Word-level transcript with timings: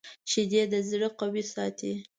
شیدې 0.31 0.63
د 0.71 0.75
زړه 0.89 1.09
قوي 1.19 1.43
ساتي 1.53 1.93